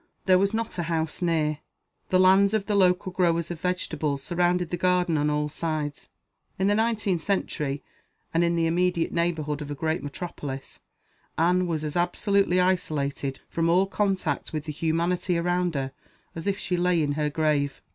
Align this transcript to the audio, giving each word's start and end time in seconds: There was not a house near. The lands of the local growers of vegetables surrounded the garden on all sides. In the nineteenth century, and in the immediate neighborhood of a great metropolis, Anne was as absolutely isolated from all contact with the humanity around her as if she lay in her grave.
There 0.25 0.39
was 0.39 0.51
not 0.51 0.79
a 0.79 0.83
house 0.89 1.21
near. 1.21 1.59
The 2.09 2.17
lands 2.19 2.55
of 2.55 2.65
the 2.65 2.73
local 2.73 3.11
growers 3.11 3.51
of 3.51 3.61
vegetables 3.61 4.23
surrounded 4.23 4.71
the 4.71 4.75
garden 4.77 5.15
on 5.15 5.29
all 5.29 5.47
sides. 5.47 6.09
In 6.57 6.65
the 6.65 6.73
nineteenth 6.73 7.21
century, 7.21 7.83
and 8.33 8.43
in 8.43 8.55
the 8.55 8.65
immediate 8.65 9.11
neighborhood 9.11 9.61
of 9.61 9.69
a 9.69 9.75
great 9.75 10.01
metropolis, 10.01 10.79
Anne 11.37 11.67
was 11.67 11.83
as 11.83 11.95
absolutely 11.95 12.59
isolated 12.59 13.41
from 13.47 13.69
all 13.69 13.85
contact 13.85 14.51
with 14.51 14.63
the 14.63 14.73
humanity 14.73 15.37
around 15.37 15.75
her 15.75 15.91
as 16.33 16.47
if 16.47 16.57
she 16.57 16.77
lay 16.77 16.99
in 17.03 17.11
her 17.11 17.29
grave. 17.29 17.79